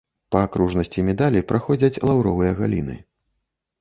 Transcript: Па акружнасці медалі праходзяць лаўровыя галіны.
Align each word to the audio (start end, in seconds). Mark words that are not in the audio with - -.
Па 0.35 0.39
акружнасці 0.45 1.03
медалі 1.09 1.45
праходзяць 1.53 2.01
лаўровыя 2.11 2.57
галіны. 2.61 2.95